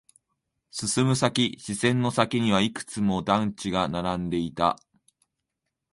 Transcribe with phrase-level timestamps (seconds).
[0.71, 4.75] 進む先、視線の先にはいくつも団地が立ち並んでいた。